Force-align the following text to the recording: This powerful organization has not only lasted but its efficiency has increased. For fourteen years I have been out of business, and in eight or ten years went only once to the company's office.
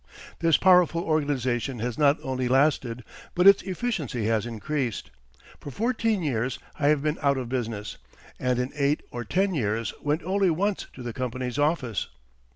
This 0.39 0.57
powerful 0.57 1.03
organization 1.03 1.77
has 1.77 1.95
not 1.95 2.17
only 2.23 2.47
lasted 2.47 3.03
but 3.35 3.45
its 3.45 3.61
efficiency 3.61 4.25
has 4.25 4.47
increased. 4.47 5.11
For 5.59 5.69
fourteen 5.69 6.23
years 6.23 6.57
I 6.79 6.87
have 6.87 7.03
been 7.03 7.19
out 7.21 7.37
of 7.37 7.49
business, 7.49 7.97
and 8.39 8.57
in 8.57 8.71
eight 8.73 9.03
or 9.11 9.23
ten 9.23 9.53
years 9.53 9.93
went 10.01 10.23
only 10.23 10.49
once 10.49 10.87
to 10.93 11.03
the 11.03 11.13
company's 11.13 11.59
office. 11.59 12.07